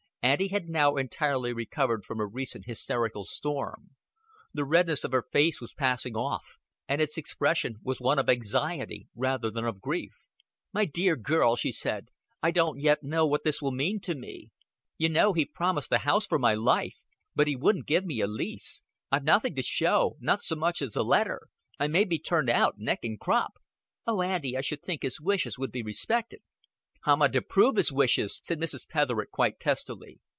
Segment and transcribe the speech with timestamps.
[0.23, 3.95] Auntie had now entirely recovered from her recent hysterical storm;
[4.53, 9.07] the redness of her face was passing off, and its expression was one of anxiety,
[9.15, 10.13] rather than of grief.
[10.71, 12.09] "My dear girl," she said,
[12.41, 14.51] "I don't yet know what this will mean to me.
[14.95, 18.27] You know, he promised the house for my life but he wouldn't give me a
[18.27, 18.83] lease.
[19.11, 21.47] I've nothing to show not so much as a letter.
[21.79, 23.53] I may be turned out neck and crop."
[24.05, 26.41] "Oh, Auntie, I should think his wishes would be respected."
[27.05, 28.87] "How'm I to prove his wishes?" said Mrs.
[28.87, 30.19] Petherick, quite testily.